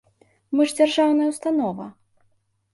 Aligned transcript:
Мы 0.59 0.67
ж 0.71 0.79
дзяржаўная 0.79 1.27
ўстанова! 1.33 1.89